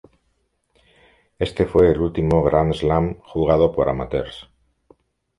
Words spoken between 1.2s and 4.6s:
Este fue el último Grand Slam jugado por amateurs.